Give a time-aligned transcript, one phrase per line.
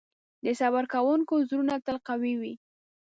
[0.43, 2.53] د صبر کوونکي زړونه تل قوي وي.